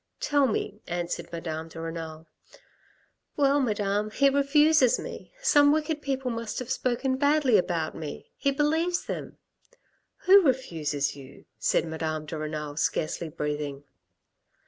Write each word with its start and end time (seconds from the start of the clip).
"Tell 0.29 0.47
me," 0.47 0.81
answered 0.87 1.31
Madame 1.31 1.67
de 1.67 1.79
Renal." 1.79 2.25
Well, 3.37 3.59
Madame, 3.59 4.09
he 4.09 4.31
refuses 4.31 4.97
me, 4.97 5.31
some 5.43 5.71
wicked 5.71 6.01
people 6.01 6.31
must 6.31 6.57
have 6.57 6.71
spoken 6.71 7.17
badly 7.17 7.55
about 7.55 7.93
me. 7.93 8.31
He 8.35 8.49
believes 8.49 9.05
them."" 9.05 9.37
Who 10.25 10.41
refuses 10.41 11.15
you?" 11.15 11.45
said 11.59 11.85
Madame 11.85 12.25
de 12.25 12.35
Renal, 12.35 12.77
scarcely 12.77 13.29
breathing. 13.29 13.83